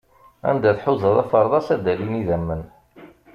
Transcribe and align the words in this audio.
Anda 0.49 0.71
tḥuzaḍ 0.77 1.17
afeṛḍas, 1.23 1.67
ad 1.75 1.81
d-alin 1.83 2.19
idammen. 2.21 2.63